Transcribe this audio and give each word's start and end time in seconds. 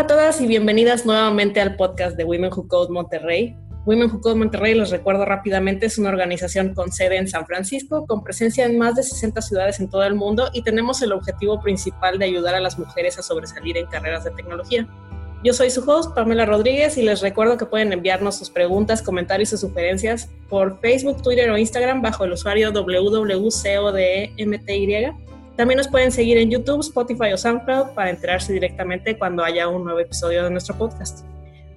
Hola 0.00 0.14
a 0.14 0.16
todas 0.16 0.40
y 0.40 0.46
bienvenidas 0.46 1.04
nuevamente 1.04 1.60
al 1.60 1.76
podcast 1.76 2.16
de 2.16 2.24
Women 2.24 2.50
Who 2.56 2.68
Code 2.68 2.90
Monterrey. 2.90 3.54
Women 3.84 4.10
Who 4.10 4.22
Code 4.22 4.36
Monterrey, 4.36 4.72
les 4.72 4.88
recuerdo 4.88 5.26
rápidamente, 5.26 5.84
es 5.84 5.98
una 5.98 6.08
organización 6.08 6.72
con 6.72 6.90
sede 6.90 7.18
en 7.18 7.28
San 7.28 7.44
Francisco, 7.44 8.06
con 8.06 8.24
presencia 8.24 8.64
en 8.64 8.78
más 8.78 8.94
de 8.94 9.02
60 9.02 9.42
ciudades 9.42 9.78
en 9.78 9.90
todo 9.90 10.02
el 10.04 10.14
mundo 10.14 10.48
y 10.54 10.62
tenemos 10.62 11.02
el 11.02 11.12
objetivo 11.12 11.60
principal 11.60 12.18
de 12.18 12.24
ayudar 12.24 12.54
a 12.54 12.60
las 12.60 12.78
mujeres 12.78 13.18
a 13.18 13.22
sobresalir 13.22 13.76
en 13.76 13.88
carreras 13.88 14.24
de 14.24 14.30
tecnología. 14.30 14.88
Yo 15.44 15.52
soy 15.52 15.68
su 15.68 15.82
host, 15.82 16.14
Pamela 16.14 16.46
Rodríguez, 16.46 16.96
y 16.96 17.02
les 17.02 17.20
recuerdo 17.20 17.58
que 17.58 17.66
pueden 17.66 17.92
enviarnos 17.92 18.38
sus 18.38 18.48
preguntas, 18.48 19.02
comentarios 19.02 19.52
y 19.52 19.58
sugerencias 19.58 20.30
por 20.48 20.80
Facebook, 20.80 21.20
Twitter 21.20 21.50
o 21.50 21.58
Instagram 21.58 22.00
bajo 22.00 22.24
el 22.24 22.32
usuario 22.32 22.72
www.codemty. 22.72 25.29
También 25.60 25.76
nos 25.76 25.88
pueden 25.88 26.10
seguir 26.10 26.38
en 26.38 26.50
YouTube, 26.50 26.80
Spotify 26.80 27.34
o 27.34 27.36
SoundCloud 27.36 27.90
para 27.90 28.08
enterarse 28.08 28.50
directamente 28.50 29.18
cuando 29.18 29.44
haya 29.44 29.68
un 29.68 29.84
nuevo 29.84 30.00
episodio 30.00 30.42
de 30.42 30.50
nuestro 30.50 30.74
podcast. 30.78 31.26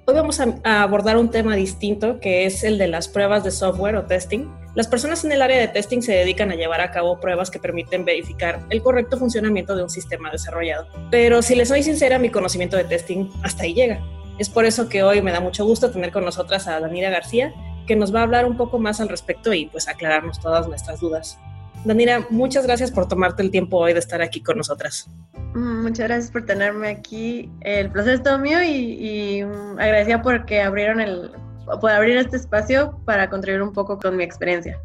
Hoy 0.05 0.15
vamos 0.15 0.39
a, 0.39 0.83
abordar 0.83 1.17
un 1.17 1.29
tema 1.29 1.57
distinto 1.57 2.21
que 2.21 2.45
es 2.45 2.63
el 2.63 2.77
de 2.77 2.87
las 2.87 3.09
pruebas 3.09 3.43
de 3.43 3.51
software 3.51 3.97
o 3.97 4.05
testing. 4.05 4.47
Las 4.73 4.87
personas 4.87 5.25
en 5.25 5.33
el 5.33 5.41
área 5.41 5.59
de 5.59 5.67
testing 5.67 5.99
se 5.99 6.13
dedican 6.13 6.49
a 6.49 6.55
llevar 6.55 6.79
a 6.79 6.91
cabo 6.91 7.19
pruebas 7.19 7.51
que 7.51 7.59
permiten 7.59 8.05
verificar 8.05 8.61
el 8.69 8.81
correcto 8.81 9.17
funcionamiento 9.17 9.75
de 9.75 9.83
un 9.83 9.89
sistema 9.89 10.31
desarrollado. 10.31 10.87
Pero 11.11 11.41
si 11.41 11.53
les 11.53 11.67
soy 11.67 11.83
sincera, 11.83 12.19
mi 12.19 12.29
conocimiento 12.29 12.77
de 12.77 12.85
testing 12.85 13.29
hasta 13.43 13.63
ahí 13.63 13.73
llega. 13.73 13.99
Es 14.39 14.47
por 14.47 14.63
eso 14.63 14.87
que 14.87 15.03
hoy 15.03 15.21
me 15.21 15.33
da 15.33 15.41
mucho 15.41 15.65
gusto 15.65 15.91
tener 15.91 16.13
con 16.13 16.23
nosotras 16.23 16.69
a 16.69 16.79
Danira 16.79 17.09
García, 17.09 17.53
que 17.85 17.97
nos 17.97 18.15
va 18.15 18.21
a 18.21 18.23
hablar 18.23 18.45
un 18.45 18.55
poco 18.55 18.79
más 18.79 19.01
al 19.01 19.09
respecto 19.09 19.53
y 19.53 19.65
pues 19.65 19.89
aclararnos 19.89 20.39
todas 20.39 20.69
nuestras 20.69 21.01
dudas. 21.01 21.37
Danira, 21.85 22.25
muchas 22.29 22.65
gracias 22.65 22.91
por 22.91 23.07
tomarte 23.07 23.43
el 23.43 23.51
tiempo 23.51 23.77
hoy 23.77 23.93
de 23.93 23.99
estar 23.99 24.21
aquí 24.21 24.41
con 24.41 24.57
nosotras. 24.57 25.09
Mm, 25.53 25.83
muchas 25.83 26.07
gracias 26.07 26.31
por 26.31 26.45
tenerme 26.45 26.89
aquí. 26.89 27.51
El 27.61 27.89
placer 27.89 28.15
es 28.15 28.23
todo 28.23 28.39
mío 28.39 28.63
y, 28.63 29.39
y 29.39 29.43
mm, 29.43 29.79
agradecida 29.79 30.21
porque 30.21 30.61
abrieron 30.61 31.01
el, 31.01 31.31
por 31.79 31.91
abrir 31.91 32.17
este 32.17 32.37
espacio 32.37 32.99
para 33.05 33.29
contribuir 33.29 33.61
un 33.61 33.73
poco 33.73 33.97
con 33.97 34.15
mi 34.15 34.23
experiencia. 34.23 34.79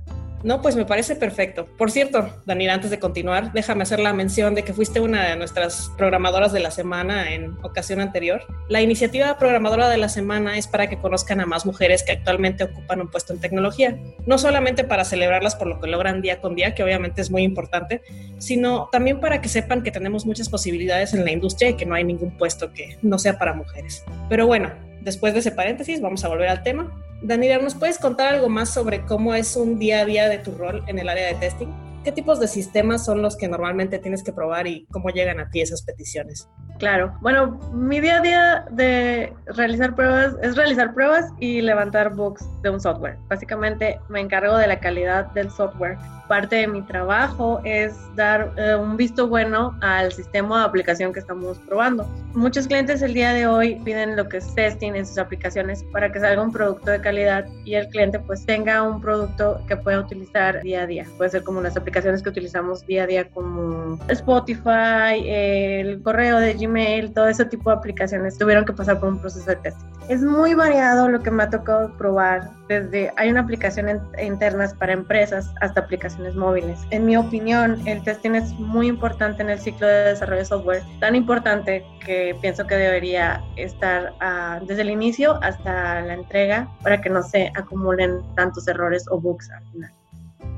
No, 0.44 0.62
pues 0.62 0.76
me 0.76 0.84
parece 0.84 1.16
perfecto. 1.16 1.66
Por 1.76 1.90
cierto, 1.90 2.30
Daniela, 2.46 2.74
antes 2.74 2.90
de 2.90 3.00
continuar, 3.00 3.52
déjame 3.52 3.82
hacer 3.82 3.98
la 3.98 4.12
mención 4.12 4.54
de 4.54 4.62
que 4.62 4.72
fuiste 4.72 5.00
una 5.00 5.28
de 5.28 5.36
nuestras 5.36 5.90
programadoras 5.96 6.52
de 6.52 6.60
la 6.60 6.70
semana 6.70 7.32
en 7.32 7.56
ocasión 7.62 8.00
anterior. 8.00 8.42
La 8.68 8.80
iniciativa 8.80 9.36
programadora 9.38 9.88
de 9.88 9.96
la 9.96 10.08
semana 10.08 10.56
es 10.56 10.68
para 10.68 10.88
que 10.88 10.98
conozcan 10.98 11.40
a 11.40 11.46
más 11.46 11.66
mujeres 11.66 12.04
que 12.04 12.12
actualmente 12.12 12.64
ocupan 12.64 13.00
un 13.00 13.08
puesto 13.08 13.32
en 13.32 13.40
tecnología, 13.40 13.98
no 14.26 14.38
solamente 14.38 14.84
para 14.84 15.04
celebrarlas 15.04 15.56
por 15.56 15.66
lo 15.66 15.80
que 15.80 15.88
logran 15.88 16.22
día 16.22 16.40
con 16.40 16.54
día, 16.54 16.74
que 16.74 16.84
obviamente 16.84 17.20
es 17.20 17.30
muy 17.30 17.42
importante, 17.42 18.02
sino 18.38 18.88
también 18.92 19.20
para 19.20 19.40
que 19.40 19.48
sepan 19.48 19.82
que 19.82 19.90
tenemos 19.90 20.24
muchas 20.24 20.48
posibilidades 20.48 21.14
en 21.14 21.24
la 21.24 21.32
industria 21.32 21.70
y 21.70 21.74
que 21.74 21.86
no 21.86 21.96
hay 21.96 22.04
ningún 22.04 22.36
puesto 22.36 22.72
que 22.72 22.96
no 23.02 23.18
sea 23.18 23.38
para 23.38 23.54
mujeres. 23.54 24.04
Pero 24.28 24.46
bueno, 24.46 24.70
después 25.02 25.32
de 25.34 25.40
ese 25.40 25.50
paréntesis, 25.50 26.00
vamos 26.00 26.24
a 26.24 26.28
volver 26.28 26.48
al 26.48 26.62
tema. 26.62 26.92
Daniela, 27.22 27.62
¿nos 27.62 27.74
puedes 27.74 27.98
contar 27.98 28.34
algo 28.34 28.48
más 28.48 28.72
sobre 28.72 29.04
cómo 29.04 29.34
es 29.34 29.56
un 29.56 29.78
día 29.78 30.00
a 30.00 30.04
día 30.04 30.28
de 30.28 30.38
tu 30.38 30.52
rol 30.52 30.84
en 30.86 30.98
el 30.98 31.08
área 31.08 31.26
de 31.26 31.34
testing? 31.34 31.68
¿Qué 32.04 32.12
tipos 32.12 32.38
de 32.38 32.46
sistemas 32.46 33.04
son 33.04 33.22
los 33.22 33.36
que 33.36 33.48
normalmente 33.48 33.98
tienes 33.98 34.22
que 34.22 34.32
probar 34.32 34.66
y 34.66 34.86
cómo 34.86 35.10
llegan 35.10 35.40
a 35.40 35.50
ti 35.50 35.60
esas 35.60 35.82
peticiones? 35.82 36.48
Claro, 36.78 37.12
bueno, 37.20 37.58
mi 37.72 38.00
día 38.00 38.18
a 38.18 38.20
día 38.20 38.64
de 38.70 39.32
realizar 39.46 39.94
pruebas 39.96 40.36
es 40.42 40.56
realizar 40.56 40.94
pruebas 40.94 41.32
y 41.40 41.60
levantar 41.60 42.14
bugs 42.14 42.46
de 42.62 42.70
un 42.70 42.80
software. 42.80 43.16
Básicamente 43.28 43.98
me 44.08 44.20
encargo 44.20 44.56
de 44.56 44.68
la 44.68 44.78
calidad 44.78 45.26
del 45.32 45.50
software 45.50 45.98
parte 46.28 46.56
de 46.56 46.68
mi 46.68 46.82
trabajo 46.82 47.60
es 47.64 47.94
dar 48.14 48.52
eh, 48.56 48.76
un 48.76 48.96
visto 48.96 49.26
bueno 49.26 49.76
al 49.80 50.12
sistema 50.12 50.60
de 50.60 50.66
aplicación 50.66 51.12
que 51.12 51.20
estamos 51.20 51.58
probando. 51.60 52.06
Muchos 52.34 52.68
clientes 52.68 53.02
el 53.02 53.14
día 53.14 53.32
de 53.32 53.46
hoy 53.46 53.76
piden 53.84 54.14
lo 54.14 54.28
que 54.28 54.36
es 54.36 54.54
testing 54.54 54.92
en 54.92 55.06
sus 55.06 55.18
aplicaciones 55.18 55.82
para 55.84 56.12
que 56.12 56.20
salga 56.20 56.42
un 56.42 56.52
producto 56.52 56.90
de 56.90 57.00
calidad 57.00 57.46
y 57.64 57.74
el 57.74 57.88
cliente 57.88 58.20
pues 58.20 58.44
tenga 58.44 58.82
un 58.82 59.00
producto 59.00 59.60
que 59.66 59.76
pueda 59.76 60.00
utilizar 60.00 60.62
día 60.62 60.82
a 60.82 60.86
día. 60.86 61.06
Puede 61.16 61.30
ser 61.30 61.42
como 61.42 61.60
las 61.62 61.76
aplicaciones 61.76 62.22
que 62.22 62.28
utilizamos 62.28 62.86
día 62.86 63.04
a 63.04 63.06
día 63.06 63.28
como 63.30 63.98
Spotify, 64.08 65.24
el 65.26 66.02
correo 66.02 66.38
de 66.38 66.54
Gmail, 66.54 66.67
todo 67.14 67.28
ese 67.28 67.44
tipo 67.44 67.70
de 67.70 67.76
aplicaciones 67.76 68.38
tuvieron 68.38 68.64
que 68.64 68.72
pasar 68.72 69.00
por 69.00 69.08
un 69.10 69.18
proceso 69.18 69.46
de 69.50 69.56
testing. 69.56 69.86
Es 70.08 70.22
muy 70.22 70.54
variado 70.54 71.08
lo 71.08 71.22
que 71.22 71.30
me 71.30 71.42
ha 71.42 71.50
tocado 71.50 71.92
probar 71.98 72.50
desde 72.68 73.12
hay 73.16 73.30
una 73.30 73.40
aplicación 73.40 74.00
internas 74.22 74.74
para 74.74 74.92
empresas 74.92 75.50
hasta 75.60 75.80
aplicaciones 75.80 76.34
móviles. 76.34 76.78
En 76.90 77.06
mi 77.06 77.16
opinión, 77.16 77.86
el 77.86 78.02
testing 78.02 78.32
es 78.32 78.52
muy 78.54 78.88
importante 78.88 79.42
en 79.42 79.50
el 79.50 79.58
ciclo 79.58 79.86
de 79.86 80.10
desarrollo 80.10 80.40
de 80.40 80.44
software, 80.44 80.82
tan 81.00 81.14
importante 81.14 81.84
que 82.04 82.36
pienso 82.40 82.66
que 82.66 82.74
debería 82.76 83.42
estar 83.56 84.12
uh, 84.20 84.64
desde 84.64 84.82
el 84.82 84.90
inicio 84.90 85.38
hasta 85.42 86.00
la 86.02 86.14
entrega 86.14 86.68
para 86.82 87.00
que 87.00 87.10
no 87.10 87.22
se 87.22 87.52
acumulen 87.54 88.20
tantos 88.34 88.66
errores 88.68 89.04
o 89.10 89.20
bugs 89.20 89.50
al 89.50 89.64
final. 89.72 89.92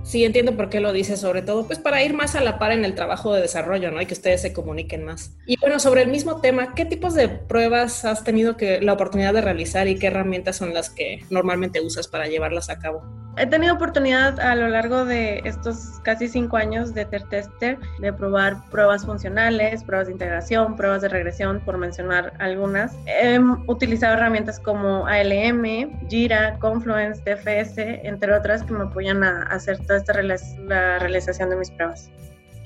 Sí, 0.03 0.25
entiendo 0.25 0.57
por 0.57 0.71
qué 0.71 0.81
lo 0.81 0.93
dices, 0.93 1.21
sobre 1.21 1.43
todo 1.43 1.67
pues 1.67 1.79
para 1.79 2.03
ir 2.03 2.15
más 2.15 2.35
a 2.35 2.41
la 2.41 2.59
par 2.59 2.73
en 2.73 2.85
el 2.85 2.95
trabajo 2.95 3.33
de 3.33 3.43
desarrollo, 3.43 3.91
¿no? 3.91 4.01
Y 4.01 4.07
que 4.07 4.15
ustedes 4.15 4.43
se 4.43 4.53
comuniquen 4.53 5.05
más. 5.05 5.37
Y 5.47 5.59
bueno, 5.61 5.79
sobre 5.79 6.03
el 6.03 6.09
mismo 6.11 6.41
tema, 6.41 6.75
¿qué 6.75 6.85
tipos 6.85 7.15
de 7.15 7.29
pruebas 7.29 8.05
has 8.05 8.25
tenido 8.25 8.57
que 8.57 8.81
la 8.81 8.95
oportunidad 8.95 9.35
de 9.35 9.43
realizar 9.43 9.89
y 9.89 9.99
qué 9.99 10.09
herramientas 10.09 10.57
son 10.57 10.75
las 10.75 10.91
que 10.91 11.21
normalmente 11.31 11.81
usas 11.81 12.09
para 12.09 12.27
llevarlas 12.27 12.71
a 12.71 12.79
cabo? 12.79 13.20
He 13.37 13.47
tenido 13.47 13.75
oportunidad 13.75 14.39
a 14.41 14.55
lo 14.55 14.69
largo 14.69 15.05
de 15.05 15.41
estos 15.45 16.01
casi 16.03 16.29
cinco 16.29 16.57
años 16.57 16.93
de 16.95 17.07
ser 17.07 17.23
tester 17.29 17.79
de 18.01 18.13
probar 18.13 18.59
pruebas 18.71 19.07
funcionales, 19.07 19.85
pruebas 19.85 20.09
de 20.09 20.13
integración, 20.15 20.77
pruebas 20.77 21.03
de 21.03 21.09
regresión, 21.09 21.61
por 21.61 21.79
mencionar 21.79 22.35
algunas. 22.39 22.93
He 23.07 23.39
utilizado 23.67 24.15
herramientas 24.15 24.59
como 24.59 25.07
ALM, 25.07 26.09
Jira, 26.09 26.59
Confluence, 26.59 27.23
DFS, 27.23 27.79
entre 27.79 28.35
otras 28.35 28.63
que 28.65 28.73
me 28.73 28.85
apoyan 28.85 29.23
a 29.23 29.43
hacer 29.45 29.79
toda 29.79 29.99
esta 29.99 30.21
la 30.23 30.99
realización 30.99 31.51
de 31.51 31.57
mis 31.57 31.71
pruebas. 31.71 32.11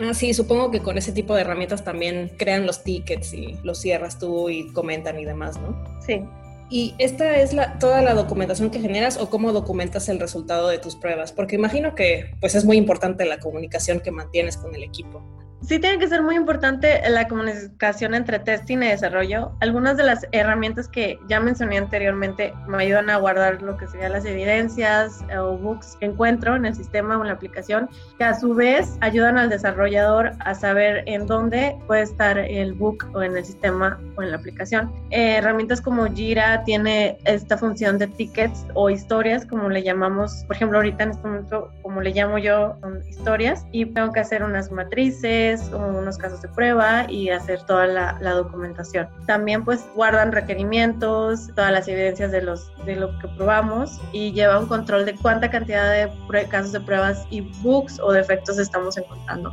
Ah, 0.00 0.12
sí, 0.12 0.34
supongo 0.34 0.70
que 0.70 0.80
con 0.80 0.98
ese 0.98 1.12
tipo 1.12 1.34
de 1.34 1.42
herramientas 1.42 1.84
también 1.84 2.32
crean 2.36 2.66
los 2.66 2.82
tickets 2.82 3.32
y 3.32 3.56
los 3.62 3.80
cierras 3.80 4.18
tú 4.18 4.48
y 4.48 4.72
comentan 4.72 5.18
y 5.20 5.24
demás, 5.24 5.60
¿no? 5.60 5.76
Sí. 6.00 6.24
¿Y 6.70 6.94
esta 6.98 7.36
es 7.38 7.52
la, 7.52 7.78
toda 7.78 8.00
la 8.02 8.14
documentación 8.14 8.70
que 8.70 8.80
generas 8.80 9.18
o 9.18 9.28
cómo 9.28 9.52
documentas 9.52 10.08
el 10.08 10.18
resultado 10.18 10.68
de 10.68 10.78
tus 10.78 10.96
pruebas? 10.96 11.32
Porque 11.32 11.56
imagino 11.56 11.94
que 11.94 12.34
pues 12.40 12.54
es 12.54 12.64
muy 12.64 12.76
importante 12.76 13.24
la 13.26 13.38
comunicación 13.38 14.00
que 14.00 14.10
mantienes 14.10 14.56
con 14.56 14.74
el 14.74 14.82
equipo. 14.82 15.22
Sí 15.66 15.78
tiene 15.78 15.98
que 15.98 16.08
ser 16.08 16.22
muy 16.22 16.36
importante 16.36 17.00
la 17.08 17.26
comunicación 17.26 18.14
entre 18.14 18.38
testing 18.38 18.82
y 18.82 18.88
desarrollo. 18.88 19.52
Algunas 19.60 19.96
de 19.96 20.02
las 20.02 20.26
herramientas 20.32 20.88
que 20.88 21.18
ya 21.26 21.40
mencioné 21.40 21.78
anteriormente 21.78 22.52
me 22.68 22.82
ayudan 22.82 23.08
a 23.08 23.16
guardar 23.16 23.62
lo 23.62 23.78
que 23.78 23.86
serían 23.86 24.12
las 24.12 24.26
evidencias 24.26 25.24
o 25.34 25.56
bugs 25.56 25.96
que 25.98 26.06
encuentro 26.06 26.54
en 26.54 26.66
el 26.66 26.74
sistema 26.74 27.16
o 27.16 27.22
en 27.22 27.28
la 27.28 27.32
aplicación, 27.34 27.88
que 28.18 28.24
a 28.24 28.38
su 28.38 28.54
vez 28.54 28.98
ayudan 29.00 29.38
al 29.38 29.48
desarrollador 29.48 30.32
a 30.40 30.54
saber 30.54 31.02
en 31.06 31.26
dónde 31.26 31.78
puede 31.86 32.02
estar 32.02 32.36
el 32.36 32.74
bug 32.74 32.98
o 33.14 33.22
en 33.22 33.34
el 33.34 33.44
sistema 33.44 33.98
o 34.16 34.22
en 34.22 34.32
la 34.32 34.36
aplicación. 34.36 34.92
Eh, 35.12 35.36
herramientas 35.36 35.80
como 35.80 36.04
Jira 36.12 36.62
tiene 36.64 37.16
esta 37.24 37.56
función 37.56 37.96
de 37.96 38.08
tickets 38.08 38.66
o 38.74 38.90
historias, 38.90 39.46
como 39.46 39.70
le 39.70 39.82
llamamos, 39.82 40.44
por 40.46 40.56
ejemplo, 40.56 40.76
ahorita 40.76 41.04
en 41.04 41.10
este 41.12 41.26
momento, 41.26 41.70
como 41.80 42.02
le 42.02 42.10
llamo 42.10 42.36
yo, 42.36 42.76
son 42.82 43.00
historias, 43.08 43.64
y 43.72 43.86
tengo 43.86 44.12
que 44.12 44.20
hacer 44.20 44.42
unas 44.42 44.70
matrices 44.70 45.53
unos 45.72 46.18
casos 46.18 46.42
de 46.42 46.48
prueba 46.48 47.06
y 47.08 47.30
hacer 47.30 47.62
toda 47.62 47.86
la, 47.86 48.34
documentación. 48.34 49.08
También 49.26 49.64
pues 49.64 49.84
guardan 49.94 50.32
requerimientos, 50.32 51.48
todas 51.54 51.72
las 51.72 51.88
evidencias 51.88 52.32
de, 52.32 52.42
los, 52.42 52.70
de 52.84 52.96
lo 52.96 53.18
que 53.18 53.28
probamos 53.28 54.00
y 54.12 54.32
lleva 54.32 54.58
un 54.58 54.66
control 54.66 55.04
de 55.04 55.14
cuánta 55.14 55.50
cantidad 55.50 55.90
de 55.92 56.48
casos 56.48 56.72
de 56.72 56.80
pruebas 56.80 57.26
y 57.30 57.42
bugs 57.62 58.00
o 58.00 58.12
defectos 58.12 58.58
estamos 58.58 58.96
encontrando. 58.96 59.52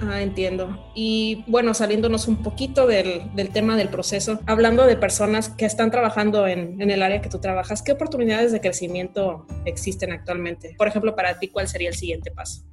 Ah, 0.00 0.22
entiendo. 0.22 0.76
Y 0.94 1.44
bueno, 1.46 1.72
saliéndonos 1.74 2.28
un 2.28 2.42
poquito 2.42 2.86
del, 2.86 3.34
del, 3.34 3.50
tema 3.50 3.76
del 3.76 3.88
proceso, 3.88 4.40
hablando 4.46 4.86
de 4.86 4.96
personas 4.96 5.48
que 5.48 5.66
están 5.66 5.90
trabajando 5.90 6.46
en, 6.46 6.80
en, 6.80 6.90
el 6.90 7.02
área 7.02 7.20
que 7.20 7.28
tú 7.28 7.38
trabajas, 7.38 7.82
¿qué 7.82 7.92
oportunidades 7.92 8.52
de 8.52 8.60
crecimiento 8.60 9.46
existen 9.64 10.12
actualmente? 10.12 10.74
Por 10.76 10.88
ejemplo, 10.88 11.14
para 11.14 11.38
ti, 11.38 11.48
¿cuál 11.48 11.68
sería 11.68 11.88
el 11.88 11.94
siguiente 11.94 12.30
paso? 12.30 12.64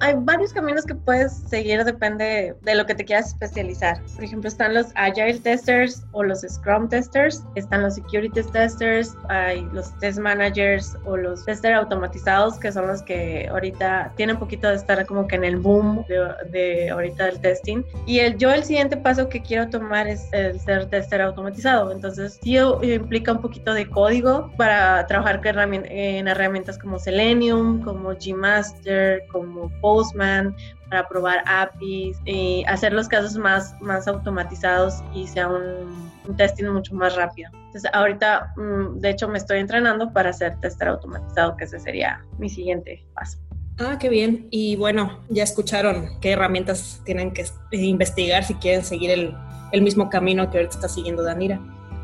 Hay 0.00 0.14
varios 0.16 0.52
caminos 0.52 0.84
que 0.84 0.94
puedes 0.94 1.32
seguir, 1.32 1.82
depende 1.84 2.54
de 2.62 2.74
lo 2.74 2.86
que 2.86 2.94
te 2.94 3.04
quieras 3.04 3.28
especializar. 3.28 4.00
Por 4.14 4.24
ejemplo, 4.24 4.48
están 4.48 4.74
los 4.74 4.86
Agile 4.94 5.38
Testers 5.40 6.04
o 6.12 6.22
los 6.22 6.40
Scrum 6.40 6.88
Testers, 6.88 7.44
están 7.54 7.82
los 7.82 7.94
Security 7.96 8.42
Testers, 8.42 9.16
hay 9.28 9.62
los 9.72 9.96
Test 9.98 10.18
Managers 10.18 10.96
o 11.04 11.16
los 11.16 11.44
Testers 11.44 11.76
automatizados, 11.76 12.58
que 12.58 12.70
son 12.70 12.86
los 12.86 13.02
que 13.02 13.48
ahorita 13.50 14.12
tienen 14.16 14.36
un 14.36 14.40
poquito 14.40 14.68
de 14.68 14.76
estar 14.76 15.04
como 15.06 15.26
que 15.26 15.36
en 15.36 15.44
el 15.44 15.56
boom 15.56 16.04
de, 16.06 16.90
ahorita 16.90 17.26
del 17.26 17.40
testing. 17.40 17.82
Y 18.06 18.20
el, 18.20 18.38
yo 18.38 18.52
el 18.52 18.64
siguiente 18.64 18.96
paso 18.96 19.28
que 19.28 19.42
quiero 19.42 19.68
tomar 19.68 20.06
es 20.06 20.28
el 20.32 20.58
ser 20.60 20.86
tester 20.86 21.22
automatizado. 21.22 21.90
Entonces, 21.92 22.38
sí 22.42 22.56
implica 22.82 23.32
un 23.32 23.40
poquito 23.40 23.74
de 23.74 23.88
código 23.88 24.52
para 24.56 25.06
trabajar 25.06 25.40
en 25.66 26.28
herramientas 26.28 26.78
como 26.78 26.98
Selenium, 26.98 27.82
como 27.82 28.10
Gmaster, 28.14 29.26
como 29.28 29.70
Postman, 29.80 30.54
para 30.88 31.06
probar 31.08 31.42
APIs 31.46 32.18
y 32.24 32.64
hacer 32.66 32.92
los 32.92 33.08
casos 33.08 33.36
más, 33.36 33.74
más 33.80 34.08
automatizados 34.08 35.02
y 35.14 35.26
sea 35.26 35.48
un, 35.48 36.08
testing 36.36 36.66
mucho 36.66 36.94
más 36.94 37.16
rápido. 37.16 37.50
Entonces, 37.54 37.90
ahorita, 37.94 38.52
mm, 38.56 39.00
de 39.00 39.10
hecho, 39.10 39.28
me 39.28 39.38
estoy 39.38 39.60
entrenando 39.60 40.12
para 40.12 40.30
hacer 40.30 40.58
tester 40.60 40.88
automatizado, 40.88 41.56
que 41.56 41.64
ese 41.64 41.80
sería 41.80 42.22
mi 42.38 42.50
siguiente 42.50 43.06
paso. 43.14 43.38
Ah, 43.78 43.96
qué 43.98 44.10
bien. 44.10 44.46
Y 44.50 44.76
bueno, 44.76 45.20
ya 45.30 45.42
escucharon 45.42 46.20
qué 46.20 46.32
herramientas 46.32 47.00
tienen 47.04 47.32
que 47.32 47.46
investigar 47.72 48.44
si 48.44 48.54
quieren 48.54 48.84
seguir 48.84 49.10
el, 49.10 49.34
el 49.72 49.82
mismo 49.82 50.10
camino 50.10 50.50
que 50.50 50.58
ahorita 50.58 50.74
está 50.74 50.88
siguiendo 50.88 51.22
Danira 51.22 51.60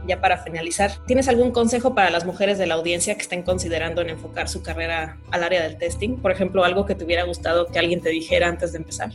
ya 0.06 0.20
para 0.20 0.38
finalizar, 0.38 0.92
¿tienes 1.06 1.28
algún 1.28 1.50
consejo 1.50 1.94
para 1.94 2.10
las 2.10 2.24
mujeres 2.24 2.58
de 2.58 2.66
la 2.66 2.74
audiencia 2.74 3.14
que 3.14 3.22
estén 3.22 3.42
considerando 3.42 4.02
en 4.02 4.10
enfocar 4.10 4.48
su 4.48 4.62
carrera 4.62 5.18
al 5.30 5.44
área 5.44 5.62
del 5.62 5.76
testing? 5.76 6.16
Por 6.16 6.30
ejemplo, 6.30 6.64
algo 6.64 6.86
que 6.86 6.94
te 6.94 7.04
hubiera 7.04 7.24
gustado 7.24 7.66
que 7.66 7.78
alguien 7.78 8.00
te 8.00 8.10
dijera 8.10 8.48
antes 8.48 8.72
de 8.72 8.78
empezar. 8.78 9.10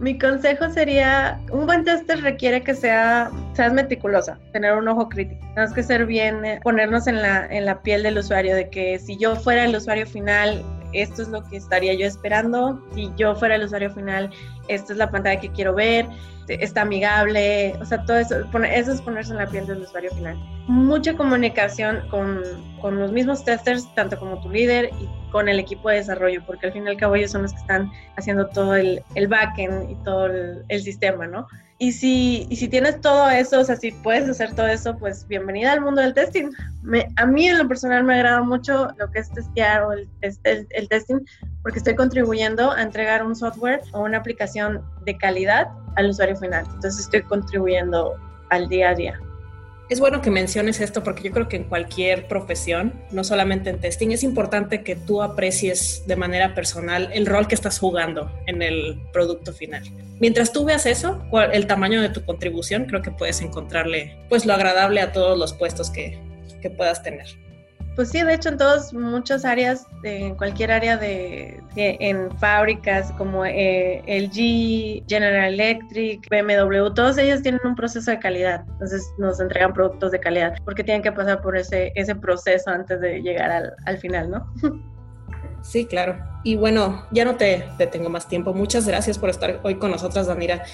Mi 0.00 0.16
consejo 0.16 0.70
sería, 0.70 1.40
un 1.50 1.66
buen 1.66 1.84
tester 1.84 2.20
requiere 2.22 2.62
que 2.62 2.74
sea, 2.74 3.32
seas 3.54 3.72
meticulosa, 3.72 4.38
tener 4.52 4.74
un 4.74 4.86
ojo 4.86 5.08
crítico. 5.08 5.40
Tenemos 5.54 5.74
que 5.74 5.82
ser 5.82 6.06
bien, 6.06 6.44
eh, 6.44 6.60
ponernos 6.62 7.08
en 7.08 7.20
la, 7.20 7.46
en 7.46 7.64
la 7.64 7.82
piel 7.82 8.04
del 8.04 8.18
usuario, 8.18 8.54
de 8.54 8.70
que 8.70 9.00
si 9.00 9.18
yo 9.18 9.34
fuera 9.34 9.64
el 9.64 9.74
usuario 9.74 10.06
final, 10.06 10.62
esto 10.92 11.22
es 11.22 11.28
lo 11.28 11.42
que 11.44 11.56
estaría 11.56 11.94
yo 11.94 12.06
esperando. 12.06 12.82
Si 12.94 13.10
yo 13.16 13.34
fuera 13.34 13.56
el 13.56 13.64
usuario 13.64 13.90
final, 13.90 14.30
esta 14.68 14.92
es 14.92 14.98
la 14.98 15.10
pantalla 15.10 15.40
que 15.40 15.50
quiero 15.50 15.74
ver, 15.74 16.06
está 16.48 16.82
amigable, 16.82 17.74
o 17.80 17.84
sea, 17.84 18.04
todo 18.04 18.18
eso, 18.18 18.36
eso 18.72 18.92
es 18.92 19.00
ponerse 19.02 19.32
en 19.32 19.38
la 19.38 19.46
piel 19.46 19.66
del 19.66 19.82
usuario 19.82 20.10
final. 20.14 20.36
Mucha 20.66 21.14
comunicación 21.14 22.00
con, 22.10 22.42
con 22.80 22.98
los 22.98 23.12
mismos 23.12 23.44
testers, 23.44 23.92
tanto 23.94 24.18
como 24.18 24.40
tu 24.40 24.50
líder 24.50 24.90
y 25.00 25.08
con 25.30 25.48
el 25.48 25.58
equipo 25.58 25.88
de 25.88 25.96
desarrollo, 25.96 26.42
porque 26.46 26.66
al 26.66 26.72
fin 26.72 26.86
y 26.86 26.90
al 26.90 26.96
cabo 26.96 27.16
ellos 27.16 27.30
son 27.30 27.42
los 27.42 27.52
que 27.52 27.60
están 27.60 27.90
haciendo 28.16 28.46
todo 28.48 28.74
el, 28.74 29.02
el 29.14 29.28
backend 29.28 29.90
y 29.90 29.94
todo 30.04 30.26
el, 30.26 30.64
el 30.68 30.82
sistema, 30.82 31.26
¿no? 31.26 31.46
Y 31.80 31.92
si, 31.92 32.46
y 32.50 32.56
si 32.56 32.66
tienes 32.66 33.00
todo 33.00 33.30
eso, 33.30 33.60
o 33.60 33.64
sea, 33.64 33.76
si 33.76 33.92
puedes 33.92 34.28
hacer 34.28 34.52
todo 34.56 34.66
eso, 34.66 34.96
pues 34.98 35.28
bienvenida 35.28 35.72
al 35.72 35.80
mundo 35.80 36.02
del 36.02 36.12
testing. 36.12 36.50
Me, 36.82 37.06
a 37.16 37.24
mí 37.24 37.46
en 37.46 37.56
lo 37.56 37.68
personal 37.68 38.02
me 38.02 38.14
agrada 38.14 38.42
mucho 38.42 38.88
lo 38.98 39.08
que 39.12 39.20
es 39.20 39.30
testear 39.30 39.84
o 39.84 39.92
el, 39.92 40.08
el, 40.22 40.66
el, 40.70 40.88
testing, 40.88 41.20
porque 41.62 41.78
estoy 41.78 41.94
contribuyendo 41.94 42.72
a 42.72 42.82
entregar 42.82 43.24
un 43.24 43.36
software 43.36 43.80
o 43.92 44.00
una 44.00 44.18
aplicación 44.18 44.82
de 45.04 45.16
calidad 45.16 45.68
al 45.94 46.10
usuario 46.10 46.36
final. 46.36 46.64
Entonces 46.66 46.98
estoy 46.98 47.22
contribuyendo 47.22 48.16
al 48.50 48.68
día 48.68 48.90
a 48.90 48.94
día. 48.96 49.20
Es 49.88 50.00
bueno 50.00 50.20
que 50.20 50.30
menciones 50.30 50.80
esto 50.80 51.02
porque 51.02 51.22
yo 51.22 51.30
creo 51.30 51.48
que 51.48 51.56
en 51.56 51.64
cualquier 51.64 52.28
profesión, 52.28 52.92
no 53.10 53.24
solamente 53.24 53.70
en 53.70 53.80
testing, 53.80 54.10
es 54.10 54.22
importante 54.22 54.82
que 54.82 54.96
tú 54.96 55.22
aprecies 55.22 56.02
de 56.06 56.14
manera 56.14 56.54
personal 56.54 57.08
el 57.14 57.24
rol 57.24 57.48
que 57.48 57.54
estás 57.54 57.78
jugando 57.78 58.30
en 58.46 58.60
el 58.60 59.00
producto 59.14 59.54
final. 59.54 59.82
Mientras 60.20 60.52
tú 60.52 60.66
veas 60.66 60.84
eso, 60.84 61.22
el 61.52 61.66
tamaño 61.66 62.02
de 62.02 62.10
tu 62.10 62.22
contribución, 62.22 62.84
creo 62.84 63.00
que 63.00 63.12
puedes 63.12 63.40
encontrarle 63.40 64.14
pues 64.28 64.44
lo 64.44 64.52
agradable 64.52 65.00
a 65.00 65.12
todos 65.12 65.38
los 65.38 65.54
puestos 65.54 65.88
que, 65.88 66.18
que 66.60 66.68
puedas 66.68 67.02
tener. 67.02 67.26
Pues 67.98 68.10
sí, 68.10 68.22
de 68.22 68.34
hecho 68.34 68.50
en 68.50 68.58
todas 68.58 68.94
muchas 68.94 69.44
áreas, 69.44 69.84
en 70.04 70.36
cualquier 70.36 70.70
área 70.70 70.96
de, 70.96 71.60
en 71.74 72.30
fábricas 72.38 73.10
como 73.18 73.44
eh, 73.44 74.04
LG, 74.06 75.04
General 75.08 75.52
Electric, 75.52 76.24
BMW, 76.30 76.94
todos 76.94 77.18
ellos 77.18 77.42
tienen 77.42 77.60
un 77.64 77.74
proceso 77.74 78.12
de 78.12 78.20
calidad. 78.20 78.64
Entonces 78.68 79.04
nos 79.18 79.40
entregan 79.40 79.72
productos 79.72 80.12
de 80.12 80.20
calidad 80.20 80.54
porque 80.64 80.84
tienen 80.84 81.02
que 81.02 81.10
pasar 81.10 81.42
por 81.42 81.56
ese, 81.56 81.90
ese 81.96 82.14
proceso 82.14 82.70
antes 82.70 83.00
de 83.00 83.20
llegar 83.20 83.50
al, 83.50 83.74
al 83.86 83.98
final, 83.98 84.30
¿no? 84.30 84.46
Sí, 85.62 85.86
claro. 85.86 86.16
Y 86.44 86.56
bueno, 86.56 87.06
ya 87.10 87.24
no 87.24 87.36
te 87.36 87.64
detengo 87.78 88.08
más 88.08 88.28
tiempo. 88.28 88.54
Muchas 88.54 88.86
gracias 88.86 89.18
por 89.18 89.30
estar 89.30 89.60
hoy 89.64 89.76
con 89.76 89.90
nosotras, 89.90 90.26
Danira. 90.26 90.64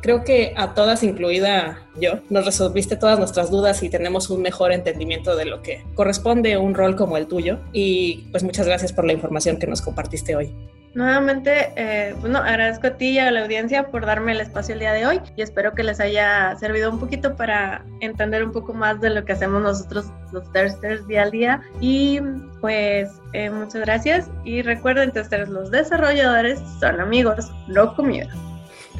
Creo 0.00 0.22
que 0.22 0.52
a 0.56 0.74
todas, 0.74 1.02
incluida 1.02 1.88
yo, 1.98 2.20
nos 2.28 2.44
resolviste 2.44 2.96
todas 2.96 3.18
nuestras 3.18 3.50
dudas 3.50 3.82
y 3.82 3.88
tenemos 3.88 4.28
un 4.28 4.42
mejor 4.42 4.72
entendimiento 4.72 5.34
de 5.34 5.46
lo 5.46 5.62
que 5.62 5.82
corresponde 5.94 6.52
a 6.52 6.58
un 6.58 6.74
rol 6.74 6.94
como 6.94 7.16
el 7.16 7.26
tuyo. 7.26 7.58
Y 7.72 8.26
pues 8.30 8.42
muchas 8.42 8.66
gracias 8.66 8.92
por 8.92 9.06
la 9.06 9.14
información 9.14 9.58
que 9.58 9.66
nos 9.66 9.80
compartiste 9.80 10.36
hoy. 10.36 10.54
Nuevamente, 10.94 11.72
eh, 11.76 12.14
bueno, 12.20 12.38
agradezco 12.38 12.86
a 12.86 12.96
ti 12.96 13.10
y 13.10 13.18
a 13.18 13.30
la 13.32 13.42
audiencia 13.42 13.88
por 13.88 14.06
darme 14.06 14.30
el 14.30 14.40
espacio 14.40 14.74
el 14.74 14.80
día 14.80 14.92
de 14.92 15.06
hoy 15.06 15.20
y 15.36 15.42
espero 15.42 15.74
que 15.74 15.82
les 15.82 15.98
haya 15.98 16.56
servido 16.56 16.90
un 16.90 17.00
poquito 17.00 17.34
para 17.34 17.84
entender 18.00 18.44
un 18.44 18.52
poco 18.52 18.72
más 18.74 19.00
de 19.00 19.10
lo 19.10 19.24
que 19.24 19.32
hacemos 19.32 19.60
nosotros 19.60 20.06
los 20.32 20.50
testers 20.52 21.04
día 21.08 21.22
al 21.22 21.32
día. 21.32 21.62
Y 21.80 22.20
pues 22.60 23.10
eh, 23.32 23.50
muchas 23.50 23.80
gracias 23.82 24.30
y 24.44 24.62
recuerden, 24.62 25.10
testers, 25.10 25.48
los 25.48 25.72
desarrolladores 25.72 26.60
son 26.78 27.00
amigos, 27.00 27.50
no 27.66 27.94
comida. 27.96 28.28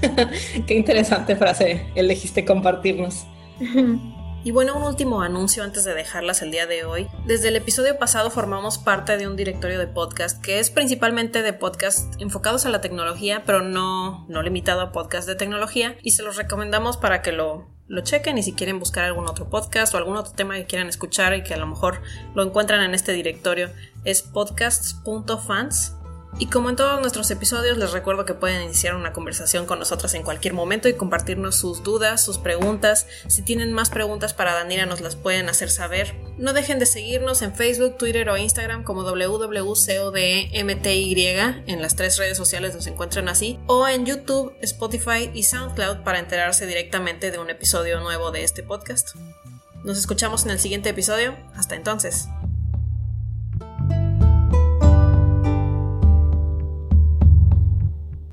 Qué 0.66 0.74
interesante 0.74 1.36
frase 1.36 1.86
elegiste 1.94 2.44
compartirnos. 2.44 3.24
Y 4.44 4.50
bueno, 4.50 4.76
un 4.76 4.82
último 4.82 5.22
anuncio 5.22 5.64
antes 5.64 5.84
de 5.84 5.94
dejarlas 5.94 6.42
el 6.42 6.50
día 6.50 6.66
de 6.66 6.84
hoy. 6.84 7.08
Desde 7.24 7.48
el 7.48 7.56
episodio 7.56 7.98
pasado 7.98 8.30
formamos 8.30 8.76
parte 8.76 9.16
de 9.16 9.26
un 9.26 9.36
directorio 9.36 9.78
de 9.78 9.86
podcast 9.86 10.38
que 10.44 10.58
es 10.58 10.70
principalmente 10.70 11.40
de 11.40 11.54
podcast 11.54 12.20
enfocados 12.20 12.66
a 12.66 12.68
la 12.68 12.82
tecnología, 12.82 13.42
pero 13.46 13.62
no, 13.62 14.26
no 14.28 14.42
limitado 14.42 14.82
a 14.82 14.92
podcast 14.92 15.26
de 15.26 15.34
tecnología. 15.34 15.96
Y 16.02 16.10
se 16.10 16.22
los 16.22 16.36
recomendamos 16.36 16.98
para 16.98 17.22
que 17.22 17.32
lo, 17.32 17.70
lo 17.88 18.02
chequen 18.02 18.36
y 18.36 18.42
si 18.42 18.52
quieren 18.52 18.78
buscar 18.78 19.04
algún 19.04 19.26
otro 19.26 19.48
podcast 19.48 19.94
o 19.94 19.96
algún 19.96 20.18
otro 20.18 20.34
tema 20.34 20.56
que 20.56 20.66
quieran 20.66 20.88
escuchar 20.88 21.34
y 21.34 21.42
que 21.42 21.54
a 21.54 21.58
lo 21.58 21.66
mejor 21.66 22.02
lo 22.34 22.42
encuentran 22.42 22.82
en 22.82 22.92
este 22.92 23.12
directorio 23.12 23.70
es 24.04 24.20
podcasts.fans 24.20 25.94
y 26.38 26.46
como 26.46 26.68
en 26.68 26.76
todos 26.76 27.00
nuestros 27.00 27.30
episodios, 27.30 27.78
les 27.78 27.92
recuerdo 27.92 28.24
que 28.24 28.34
pueden 28.34 28.62
iniciar 28.62 28.96
una 28.96 29.12
conversación 29.12 29.66
con 29.66 29.78
nosotras 29.78 30.14
en 30.14 30.24
cualquier 30.24 30.52
momento 30.52 30.88
y 30.88 30.94
compartirnos 30.94 31.54
sus 31.54 31.84
dudas, 31.84 32.24
sus 32.24 32.38
preguntas. 32.38 33.06
Si 33.28 33.42
tienen 33.42 33.72
más 33.72 33.90
preguntas 33.90 34.34
para 34.34 34.52
Danira, 34.52 34.84
nos 34.84 35.00
las 35.00 35.14
pueden 35.14 35.48
hacer 35.48 35.70
saber. 35.70 36.16
No 36.36 36.52
dejen 36.52 36.80
de 36.80 36.86
seguirnos 36.86 37.42
en 37.42 37.54
Facebook, 37.54 37.98
Twitter 37.98 38.28
o 38.28 38.36
Instagram 38.36 38.82
como 38.82 39.04
www.codemty. 39.04 40.50
En 40.52 41.82
las 41.82 41.94
tres 41.94 42.18
redes 42.18 42.36
sociales 42.36 42.74
nos 42.74 42.88
encuentran 42.88 43.28
así. 43.28 43.60
O 43.66 43.86
en 43.86 44.04
YouTube, 44.04 44.54
Spotify 44.60 45.30
y 45.32 45.44
SoundCloud 45.44 45.98
para 45.98 46.18
enterarse 46.18 46.66
directamente 46.66 47.30
de 47.30 47.38
un 47.38 47.50
episodio 47.50 48.00
nuevo 48.00 48.32
de 48.32 48.42
este 48.42 48.64
podcast. 48.64 49.14
Nos 49.84 49.98
escuchamos 49.98 50.44
en 50.44 50.50
el 50.50 50.58
siguiente 50.58 50.88
episodio. 50.88 51.36
Hasta 51.54 51.76
entonces. 51.76 52.26